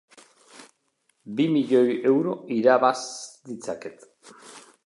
[1.39, 2.99] Bi milioi euro irabaz
[3.51, 4.13] ditzaket.